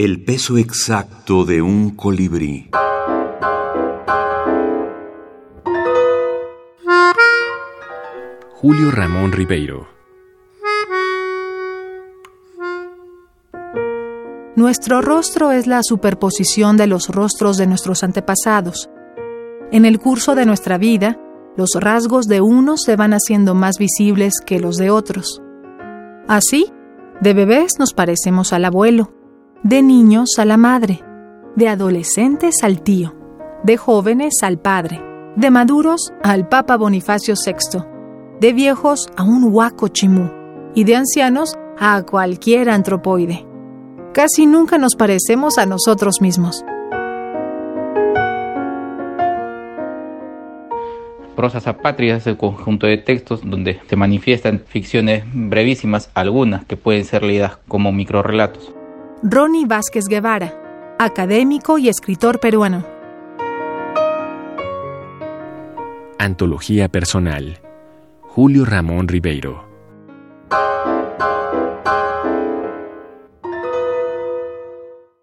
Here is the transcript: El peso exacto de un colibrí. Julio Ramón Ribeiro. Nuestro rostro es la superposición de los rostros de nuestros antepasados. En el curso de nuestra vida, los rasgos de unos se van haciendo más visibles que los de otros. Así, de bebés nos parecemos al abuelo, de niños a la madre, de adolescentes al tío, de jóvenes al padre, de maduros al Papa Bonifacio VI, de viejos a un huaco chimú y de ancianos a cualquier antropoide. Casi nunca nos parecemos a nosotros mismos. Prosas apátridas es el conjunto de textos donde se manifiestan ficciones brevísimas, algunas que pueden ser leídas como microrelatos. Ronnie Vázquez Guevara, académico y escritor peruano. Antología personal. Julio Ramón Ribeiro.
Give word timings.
El 0.00 0.22
peso 0.22 0.56
exacto 0.58 1.44
de 1.44 1.60
un 1.60 1.96
colibrí. 1.96 2.70
Julio 8.52 8.92
Ramón 8.92 9.32
Ribeiro. 9.32 9.88
Nuestro 14.54 15.02
rostro 15.02 15.50
es 15.50 15.66
la 15.66 15.80
superposición 15.82 16.76
de 16.76 16.86
los 16.86 17.08
rostros 17.08 17.56
de 17.56 17.66
nuestros 17.66 18.04
antepasados. 18.04 18.88
En 19.72 19.84
el 19.84 19.98
curso 19.98 20.36
de 20.36 20.46
nuestra 20.46 20.78
vida, 20.78 21.18
los 21.56 21.70
rasgos 21.74 22.28
de 22.28 22.40
unos 22.40 22.82
se 22.82 22.94
van 22.94 23.14
haciendo 23.14 23.56
más 23.56 23.78
visibles 23.80 24.34
que 24.46 24.60
los 24.60 24.76
de 24.76 24.90
otros. 24.90 25.42
Así, 26.28 26.72
de 27.20 27.34
bebés 27.34 27.80
nos 27.80 27.94
parecemos 27.94 28.52
al 28.52 28.64
abuelo, 28.64 29.17
de 29.62 29.82
niños 29.82 30.38
a 30.38 30.44
la 30.44 30.56
madre, 30.56 31.02
de 31.56 31.68
adolescentes 31.68 32.62
al 32.62 32.80
tío, 32.80 33.16
de 33.64 33.76
jóvenes 33.76 34.34
al 34.42 34.58
padre, 34.58 35.02
de 35.34 35.50
maduros 35.50 36.12
al 36.22 36.48
Papa 36.48 36.76
Bonifacio 36.76 37.34
VI, 37.34 37.80
de 38.40 38.52
viejos 38.52 39.08
a 39.16 39.24
un 39.24 39.52
huaco 39.52 39.88
chimú 39.88 40.30
y 40.74 40.84
de 40.84 40.94
ancianos 40.94 41.54
a 41.76 42.00
cualquier 42.02 42.70
antropoide. 42.70 43.46
Casi 44.14 44.46
nunca 44.46 44.78
nos 44.78 44.94
parecemos 44.94 45.58
a 45.58 45.66
nosotros 45.66 46.20
mismos. 46.20 46.64
Prosas 51.34 51.66
apátridas 51.66 52.22
es 52.22 52.26
el 52.28 52.36
conjunto 52.36 52.86
de 52.86 52.98
textos 52.98 53.40
donde 53.44 53.80
se 53.88 53.96
manifiestan 53.96 54.60
ficciones 54.60 55.24
brevísimas, 55.32 56.10
algunas 56.14 56.64
que 56.64 56.76
pueden 56.76 57.04
ser 57.04 57.22
leídas 57.22 57.58
como 57.68 57.92
microrelatos. 57.92 58.77
Ronnie 59.22 59.66
Vázquez 59.66 60.06
Guevara, 60.06 60.96
académico 61.00 61.76
y 61.78 61.88
escritor 61.88 62.38
peruano. 62.38 62.84
Antología 66.20 66.88
personal. 66.88 67.58
Julio 68.20 68.64
Ramón 68.64 69.08
Ribeiro. 69.08 69.67